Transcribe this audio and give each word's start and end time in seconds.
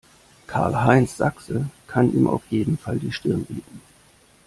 Karl-Heinz 0.47 1.17
Sachse 1.17 1.69
kann 1.85 2.11
ihm 2.11 2.25
auf 2.25 2.41
jeden 2.49 2.75
Fall 2.79 2.97
die 2.97 3.11
Stirn 3.11 3.45
bieten. 3.45 3.81